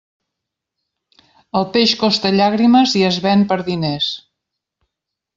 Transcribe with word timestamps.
El 1.59 1.67
peix 1.75 1.93
costa 2.03 2.31
llàgrimes 2.35 2.93
i 3.01 3.03
es 3.09 3.19
ven 3.27 3.43
per 3.51 3.59
diners. 3.67 4.09